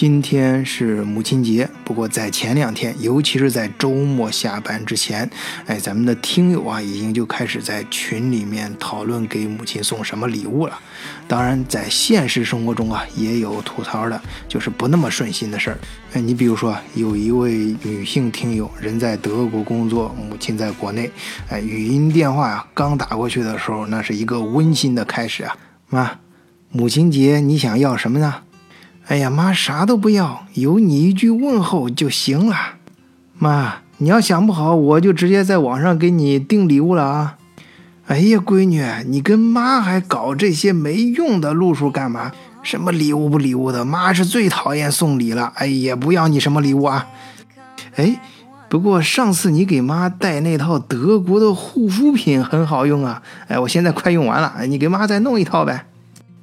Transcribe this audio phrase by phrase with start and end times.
[0.00, 5.28] 今天是母亲节，不过在前两天，尤其是在周末下班之前，
[5.66, 10.78] 哎，咱们的听友啊，已经就开始在群里面讨论给母亲送什么礼物了。
[11.26, 15.78] 当然，在现实生活中啊，也有吐槽的，就是不那么顺心的事儿。
[16.12, 21.10] 哎，你比如说，有一位女性听友，人在德国工作，母亲在国内，
[21.48, 25.56] 哎，语音电话啊，刚打过去的时候，那是一个温馨的开始啊。
[25.88, 26.20] 妈，
[26.70, 28.42] 母亲节你想要什么呢？
[29.08, 32.54] 哎呀，妈啥都不要，有你一句问候就行了。
[33.38, 37.36] 妈，你要想不好，我就直接在网上给你订礼物了啊。
[38.06, 42.32] 哎呀，闺女，你跟妈还搞这些没用的路数干嘛？
[42.62, 45.52] 什么礼物不礼物的，妈是最讨厌送礼了。
[45.54, 47.06] 哎呀，不要你什么礼物啊。
[47.96, 48.20] 哎，
[48.68, 53.22] 不过上次你给妈带那套德国的护肤品很好用啊。
[53.46, 55.86] 哎，我现在快用完了，你给妈再弄一套呗。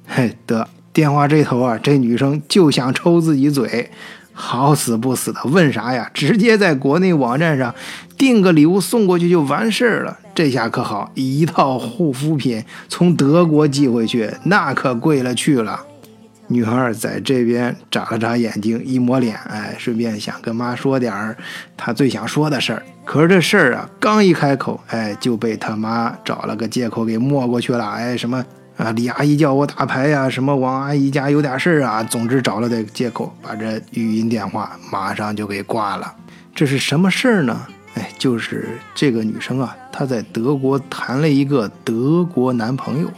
[0.08, 0.68] 嘿，得。
[0.96, 3.90] 电话这头啊，这女生就想抽自己嘴，
[4.32, 6.10] 好死不死的问啥呀？
[6.14, 7.74] 直接在国内网站上
[8.16, 10.18] 订个礼物送过去就完事儿了。
[10.34, 15.78] 这下可好，一套护肤品从德国寄回去，那可贵了去了。
[16.46, 21.36] 女孩在这边眨了眨眼睛，一抹脸，哎，顺便想跟妈说点儿
[21.76, 22.82] 她最想说的事儿。
[23.04, 27.86] 可是这事儿啊，刚一开口，哎，就被他妈找了个借口给抹过去了。
[27.86, 28.42] 哎，什么？
[28.76, 36.14] 啊，李阿姨叫我打牌呀，什么王阿姨家有点事儿啊，总之找了点借口，把这语音电话马上就给挂了。
[36.54, 37.66] 这是什么事儿呢？
[37.94, 43.10] 哎，就是这个女生啊，她在德国谈了一个德国男朋友，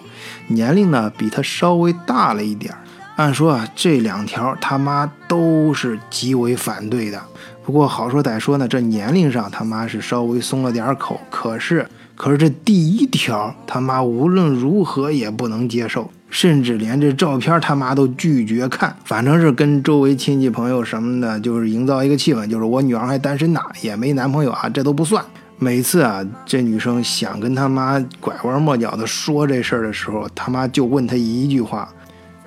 [0.47, 2.79] 年龄呢比她稍微大了一点儿。
[3.17, 7.21] 按说啊，这两条他妈都是极为反对的。
[7.65, 11.85] 不过好说歹说呢，这年龄上他妈是稍微松了点口，可是。
[12.19, 18.95] 可是这第一条，他妈无论如何也不能接受，甚至连这照片他妈都拒绝看。
[19.05, 25.25] 反正是跟周围亲戚朋友什么的，就是营造一个气氛，就是我女儿还单身呢，也没男朋友啊，这都不算。
[25.61, 31.89] 每次啊，这女生想跟他妈拐弯抹角的说这事儿的时候，他妈就问他一句话：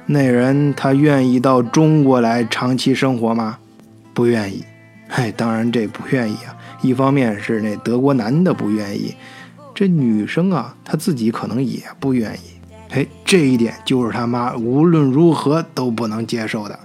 [0.05, 3.57] 那人他愿意到中国来长期生活吗？
[4.13, 4.65] 不愿意。
[5.07, 9.15] 嘿，当然这不愿意啊，一方面是那德国男的不愿意。
[9.73, 12.39] 这女生啊，她自己可能也不愿意，
[12.89, 16.79] 哎，这一点就是他妈无论如何都不能接受的，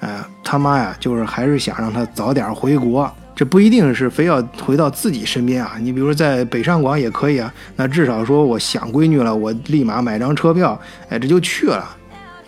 [0.00, 11.88] 呃，他妈呀，就是还是想让她早点回国，这不一定是非要回到自己身边啊，你比如说在北上广也可以啊，那至少说我想闺女了，我立马买张车票，哎，这就去了，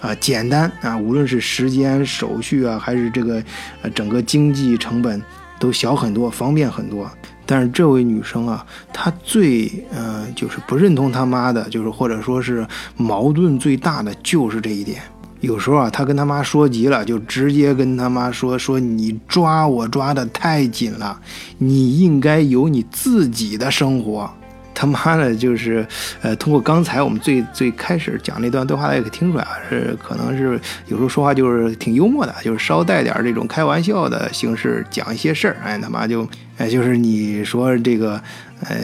[0.00, 3.42] 啊，简单啊，无论是时间、手续啊，还是这个
[3.82, 5.22] 呃整个经济成本
[5.58, 7.10] 都小很多，方便很多。
[7.46, 12.66] 但是这位女生啊，她最嗯就是不认同他妈的，就是或者说是
[12.96, 15.02] 矛盾最大的就是这一点。
[15.40, 21.20] 有时候啊，她跟她妈说急了，就直接跟她妈说说你抓我抓的太紧了，
[21.58, 24.30] 你应该有你自己的生活。
[24.74, 25.86] 他妈的，就是，
[26.20, 35.56] 呃，通过刚才我们最最开始讲那段对话，也可以听出来啊，是可能是有时候说话就是挺幽默的，就是稍带点这种开玩笑的形式讲一些事儿。
[35.64, 38.20] 哎，他妈就，哎，就是你说这个，
[38.64, 38.76] 呃，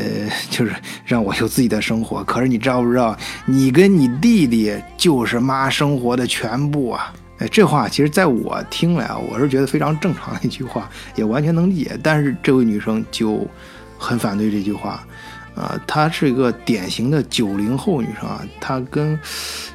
[0.48, 0.72] 就是
[1.04, 2.22] 让我有自己的生活。
[2.24, 7.12] 可是你知道不知道，你跟你弟弟就是妈生活的全部啊！
[7.38, 11.98] 哎，这话其实在我听来啊，我是觉得非常正常的一句话，也完全能理解。
[12.02, 13.46] 但是这位女生就
[13.98, 15.02] 很反对这句话。
[15.54, 19.18] 啊，她是一个典型的九零后女生啊，她跟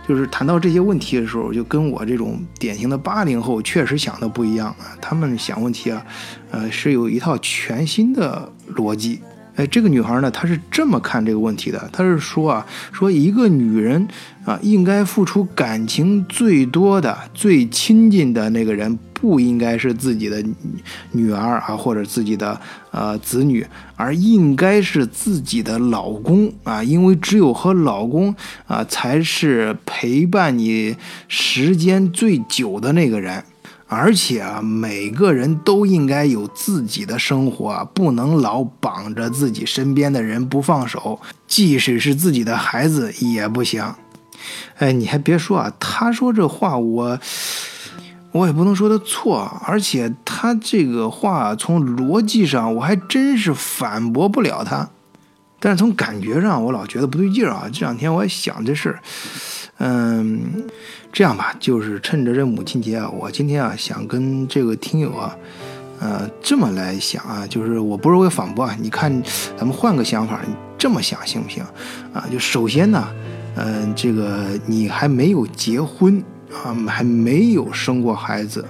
[0.08, 4.98] 就是谈到这些问题的时候，就跟我这种典型的八零后确实想的不一样啊。
[5.02, 6.06] 他们想问题啊，
[6.52, 9.22] 呃，是有一套全新的逻辑。
[9.56, 14.08] 哎，这个女孩呢，她是这么看这个问题的，她是说啊，说一个女人
[14.46, 18.98] 啊，应该付出感情最多的、最亲近的那个人。
[19.18, 20.44] 不应该是自己的
[21.14, 22.60] 女儿啊，或者自己的
[22.92, 28.36] 呃子女，而应该是自己的老公啊，因为只有和老公
[28.68, 30.96] 啊，才是陪伴你
[31.30, 33.42] 时间最久的那个人。
[33.88, 43.96] 而且啊，每个人都应该有自己的生活啊，不能老绑着自己身边的人不放手，即使是自己的孩子也不行。
[44.78, 47.20] 哎，你还别说啊，他说这话我。
[48.32, 54.90] 我也不能说他错，而且他这个话从逻辑上我还真是反驳不了他，
[55.66, 57.68] 但是从感觉上我老觉得不对劲儿啊。
[57.74, 59.00] 这两天我也想这事儿，
[59.80, 60.40] 嗯，
[61.12, 65.36] 这样吧，就是趁着这母亲节啊，我今天啊想跟这个听友啊，
[66.00, 69.12] 呃，这么来想啊，就是我不是为反驳啊，你看
[69.58, 70.40] 咱们换个想法，
[70.78, 71.64] 这么想行不行
[72.14, 72.28] 啊？
[72.32, 73.08] 就首先呢，
[73.56, 76.24] 嗯，这个你还没有结婚。
[76.64, 78.66] 啊，还没有生过孩子，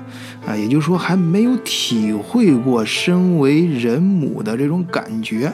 [0.45, 5.54] 啊，也就是说还没有体会过身为人母的这种感觉，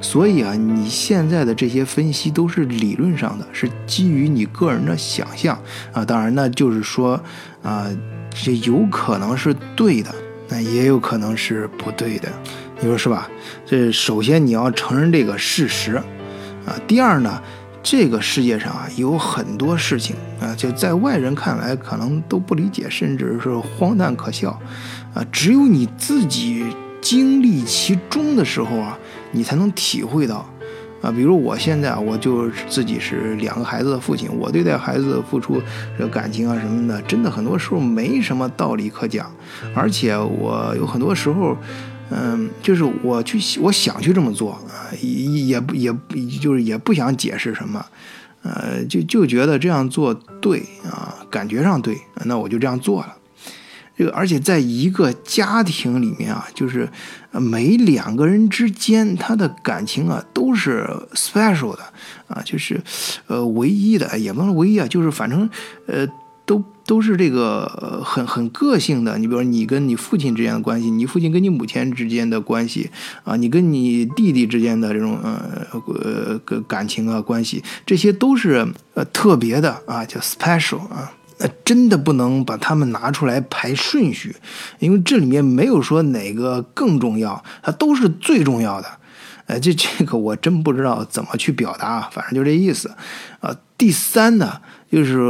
[0.00, 5.58] 所以啊，你现在的这些分析都是理论上的，是基于你个人的想象
[5.92, 6.04] 啊。
[6.04, 7.20] 当然，那就是说
[7.62, 7.86] 啊，
[8.30, 10.14] 这有可能是对的，
[10.48, 12.28] 那也有可能是不对的，
[12.80, 13.28] 你说是吧？
[13.64, 15.94] 这首先你要承认这个事实
[16.66, 17.40] 啊，第二呢？
[17.82, 24.50] 这个世界上啊，有很多事情啊，就在外人看来可能都不理解，甚至是荒诞可笑，
[25.12, 26.64] 啊，只有你自己
[27.00, 28.96] 经历其中的时候啊，
[29.32, 30.48] 你才能体会到，
[31.02, 35.60] 啊，比如我现在啊，我就自己是两个孩子的父亲，我对待孩子付出
[35.98, 39.28] 这感情啊什么的，真的很多时候没什么道理可讲，
[39.74, 41.56] 而且我有很多时候。
[42.10, 45.08] 嗯，就是我去，我想去这么做啊，也
[45.46, 45.94] 也也
[46.40, 47.84] 就是也不想解释什么，
[48.42, 53.16] 呃，就就觉得这样做对啊，感觉上对，那我就这样做了。
[53.96, 56.88] 这个而且在一个家庭里面啊，就是
[57.30, 61.82] 每两个人之间他的感情啊都是 special 的
[62.26, 62.82] 啊，就是
[63.26, 65.48] 呃唯一的，也不能唯一啊，就是反正
[65.86, 66.06] 呃。
[66.44, 72.90] 都都是这个很很个性的，你比如说你跟你父亲之间的关系，你父亲跟你母亲之间的关系
[73.22, 84.34] 啊，你跟你弟弟之间的这种呃呃感情啊关系，这些都是呃特别的啊，叫 special 啊，那真的不能把他们拿出来排顺序，
[84.80, 88.88] 因为这里面没有说哪个更重要，它都是最重要的。
[89.46, 92.90] 呃，这这个我真不知道怎么去表达，反正就这意思
[93.38, 93.56] 啊。
[93.78, 94.60] 第三呢，
[94.90, 95.22] 就是。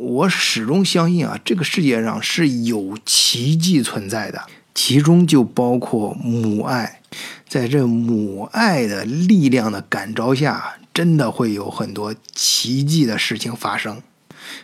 [0.00, 7.02] 我始终相信啊，这个世界上是有奇迹存在的，其中就包括母爱。
[7.46, 14.00] 在这母爱的力量的感召下，真的会有很多奇迹的事情发生。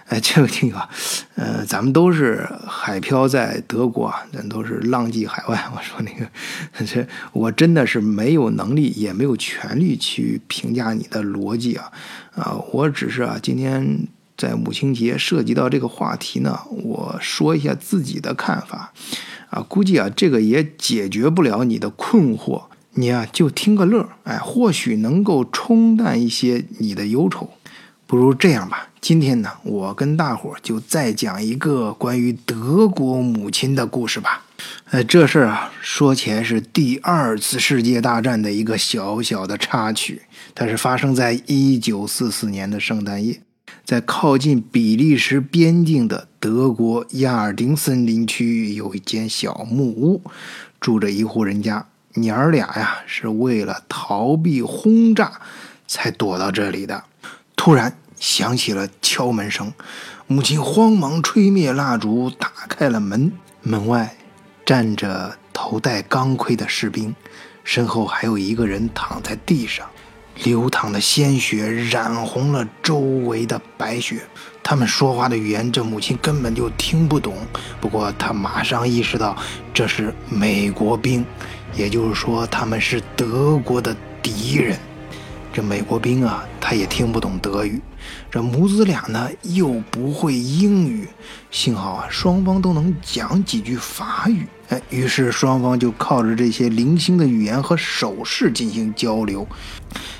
[0.06, 0.88] 哎，这个听啊，
[1.34, 5.70] 呃，咱们都是海漂在德国，咱都是浪迹海外。
[5.76, 6.26] 我说那个，
[6.86, 11.92] 这我真的是没有能力，也没有权利去评价你的逻辑啊
[12.34, 12.56] 啊！
[12.72, 14.08] 我只是啊，今天。
[14.36, 18.92] 在母亲节涉及到这个话题呢，我说一下自己的看法，
[19.50, 27.50] 啊，估计啊这个也解决不了你的困惑，你啊就听个乐，哎，或许能够冲淡一些你的忧愁。
[28.06, 34.44] 不如这样吧，今天呢，我跟大伙儿就再讲一个关于德国母亲的故事吧。
[34.90, 40.22] 哎，这事儿啊说起来是第二次世界大战的一个小小的插曲，
[40.54, 43.40] 它是发生在一九四四年的圣诞夜。
[43.86, 50.22] 在靠近比利时边境的德国亚尔丁森林区，有一间小木屋，
[50.80, 51.86] 住着一户人家。
[52.14, 55.40] 娘儿俩呀，是为了逃避轰炸
[55.86, 57.04] 才躲到这里的。
[57.54, 59.72] 突然响起了敲门声，
[60.26, 63.30] 母亲慌忙吹灭蜡烛，打开了门。
[63.62, 64.16] 门外
[64.64, 67.14] 站着头戴钢盔的士兵，
[67.62, 69.88] 身后还有一个人躺在地上。
[70.44, 74.20] 流淌的鲜血染红了周围的白雪。
[74.62, 77.34] 他们说话的语言，这母亲根本就听不懂。
[77.80, 79.36] 不过她马上意识到
[79.72, 81.24] 这是美国兵，
[81.74, 84.78] 也就是说他们是德国的敌人。
[85.52, 87.80] 这美国兵啊，他也听不懂德语。
[88.30, 91.08] 这母子俩呢，又不会英语。
[91.50, 94.46] 幸好啊，双方都能讲几句法语。
[94.68, 99.46] 哎，于是双方就靠着这些零星的语言和手势进行交流。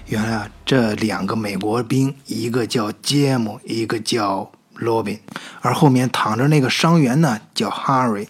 [0.09, 5.19] 原来啊，这两个美国兵，一个叫杰姆，一个叫罗宾，
[5.61, 8.29] 而后面躺着那个伤员呢，叫哈瑞。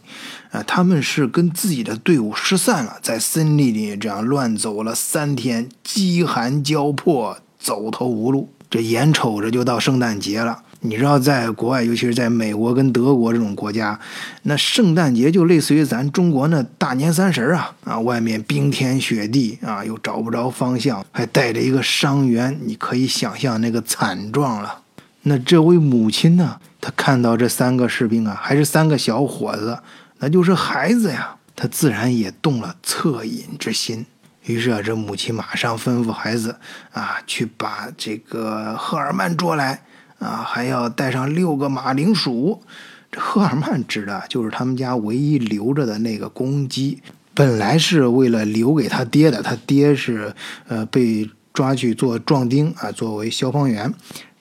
[0.53, 8.49] 啊，他们是跟自己的队伍失散了，在森林里这样乱走了三天，饥寒交迫，走投无路。
[8.71, 10.63] 这眼瞅着就到圣诞节了。
[10.89, 13.99] 你知道，在国外，尤其是在美国跟德国这种国家，
[14.43, 17.99] 那圣诞节就类似于咱中国那大年三十啊啊！
[17.99, 24.83] 外面冰天雪地啊，又找不着方向，还带着一个伤员，你可以想象那个惨状了。
[25.23, 26.61] 那这位母亲呢？
[26.81, 29.77] 她看到这三个士兵啊，还是三个小伙子，
[30.21, 34.07] 那就是孩子呀，她自然也动了恻隐之心。
[34.45, 36.55] 于是啊，这母亲马上吩咐孩子
[36.93, 39.83] 啊，去把这个赫尔曼捉来。
[40.19, 42.63] 啊，还要带上六个马铃薯。
[43.11, 47.01] 这赫尔曼指的就是他们家唯一留着的那个公鸡，
[47.35, 49.43] 本来是为了留给他爹的。
[49.43, 50.35] 他爹是
[50.67, 53.93] 呃被抓去做壮丁啊，作为消防员。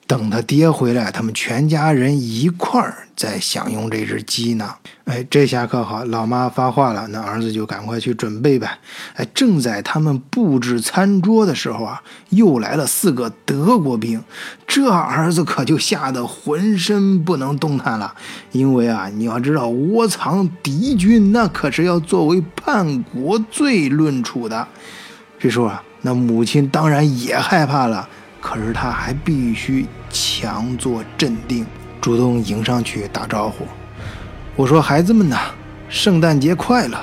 [0.06, 4.72] 等他爹回来，他们全家人一块儿在享用这只鸡呢。
[5.04, 8.78] 哎，这下可好，老妈发话了，那儿子就赶快去准备呗。
[9.14, 14.22] 哎，正在他们布置餐桌的时候啊，又来了四个德国兵，
[14.66, 18.14] 这儿子可就吓得浑身不能动弹了。
[18.52, 24.68] 因为啊，你要知道，窝藏敌军那可是要作为叛国罪论处的。
[25.38, 28.08] 这时候啊，那母亲当然也害怕了。
[28.46, 31.66] 可是他还必须强作镇定，
[32.00, 33.66] 主动迎上去打招呼。
[34.54, 35.50] 我说：“孩子们呐，
[35.88, 36.96] 圣诞节快乐！”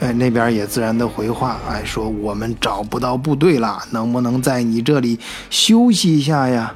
[0.00, 5.16] 哎，那边也自然的回话：“哎，说我们找不到部队了，能不能在你这里
[5.48, 6.74] 休息一下呀？”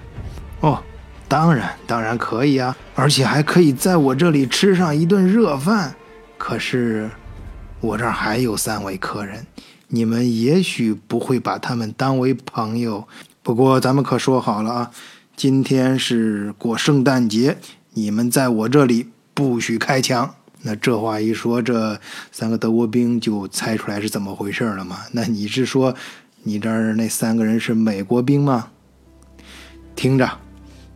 [0.63, 0.81] 哦，
[1.27, 5.93] 当然，当然可以啊，而且还可以在我这里吃上一顿热饭。
[6.39, 7.11] 可是
[7.81, 9.45] 我这儿还有三位客人，
[9.89, 13.09] 你们也许不会把他们当为朋友。
[13.45, 14.91] 不过咱们可说好了啊，
[15.37, 17.59] 今天是过圣诞节，
[17.93, 20.35] 你们在我这里不许开枪。
[20.63, 22.01] 那这话一说，这
[22.33, 25.01] 三个德国兵就猜出来是怎么回事了吗？
[25.13, 25.95] 那你是说，
[26.45, 28.69] 你这儿那三个人是美国兵吗？
[29.95, 30.39] 听着，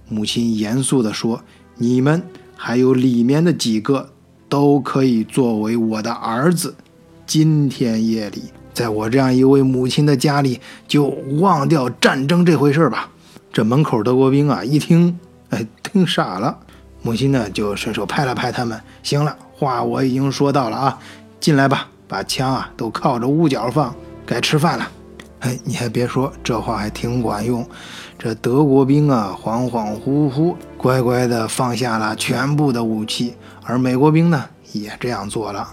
[0.08, 1.42] 母亲严肃地说
[1.76, 2.22] ：“你们
[2.56, 4.14] 还有里面的几个
[4.48, 6.74] 都可以作为我的儿子。
[7.26, 8.44] 今天夜里。”
[8.78, 11.06] 在我这样一位母亲的家里，就
[11.40, 13.10] 忘掉战争这回事吧。
[13.52, 15.18] 这门口德国兵啊，一听，
[15.50, 16.56] 哎，听傻了。
[17.02, 18.80] 母亲呢，就顺手拍了拍他们。
[19.02, 20.98] 行了，话我已经说到了啊，
[21.40, 23.92] 进来吧，把枪啊都靠着屋角放，
[24.24, 24.88] 该吃饭了。
[25.40, 27.66] 哎，你还别说，这话还挺管用。
[28.16, 35.68] 这德国兵啊，恍恍惚惚，乖乖的放下了全部的武器，而美国兵呢，也这样做了。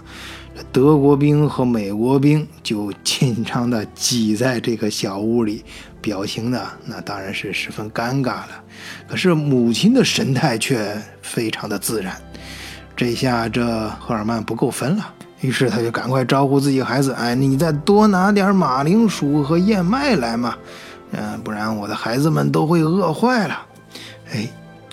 [0.72, 5.64] 德国兵和美国兵就紧张地挤在这个小屋里，
[6.00, 8.62] 表情呢，那当然是十分尴尬了。
[9.08, 12.16] 可是母亲的神态却非常的自然。
[12.96, 20.56] 这下这赫尔曼不够分了，于是他就赶快招呼自己孩子：“哎，你再多拿点马铃薯和燕麦来嘛，
[21.12, 23.66] 嗯，不然我的孩子们都会饿坏了。”
[24.32, 24.48] 哎，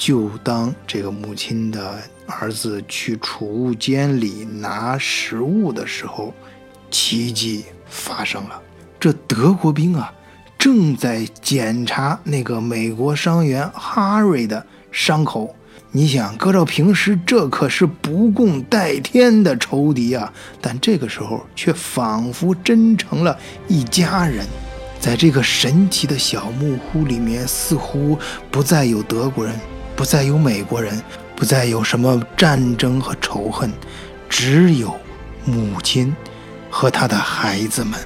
[0.05, 1.97] 就当这个母亲的。
[2.25, 6.33] 儿子去储物间里拿食物的时候，
[6.89, 8.61] 奇迹发生了。
[8.97, 10.11] 这德国兵啊，
[10.57, 15.53] 正在检查那个美国伤员哈瑞的伤口。
[15.91, 20.31] 你想，搁照平时，这可是不共戴天的仇敌啊！
[20.61, 24.45] 但这个时候，却仿佛真成了一家人。
[24.97, 28.17] 在这个神奇的小木屋里面，似乎
[28.49, 29.53] 不再有德国人，
[29.95, 31.01] 不再有美国人。
[31.35, 33.69] 不再有什么战争和仇恨，
[34.29, 34.95] 只有
[35.43, 36.15] 母亲
[36.69, 37.99] 和他的孩子们。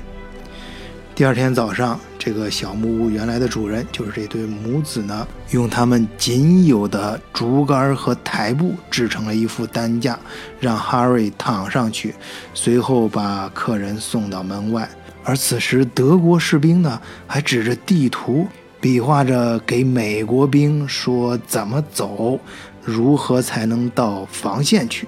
[1.13, 10.17] 第二天早上，这个小木屋原来的主人，就是这对母子呢，用他们仅有的竹竿和台布制成了一副担架，
[10.59, 12.15] 让哈瑞躺上去，
[12.55, 14.89] 随后把客人送到门外。
[15.23, 18.47] 而此时，德国士兵呢，还指着地图，
[18.79, 22.39] 比划着给美国兵说怎么走。
[22.81, 25.07] 如何才能到防线去？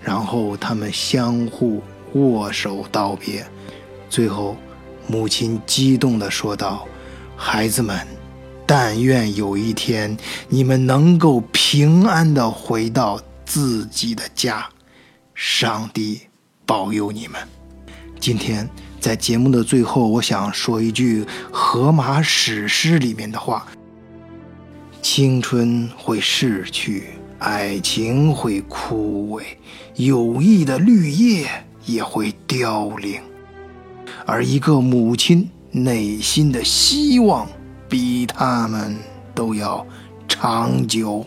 [0.00, 1.82] 然后他们相互
[2.14, 3.46] 握手道别。
[4.08, 4.56] 最后，
[5.06, 6.88] 母亲激动地说道
[7.36, 8.06] ：“孩子们，
[8.64, 10.16] 但愿有一天
[10.48, 14.66] 你们能够平安地回到自己的家，
[15.34, 16.22] 上帝
[16.64, 17.38] 保佑你们。”
[18.18, 18.66] 今天
[19.00, 23.66] 在节目的最后，我想说一句《荷马史诗》里面的话
[25.00, 27.04] ：“青春会逝去。”
[27.38, 29.44] 爱情会枯萎，
[29.94, 31.48] 友谊的绿叶
[31.86, 33.20] 也会凋零，
[34.26, 37.46] 而一个母亲内心的希望
[37.88, 38.96] 比他们
[39.36, 39.86] 都要
[40.26, 41.24] 长久。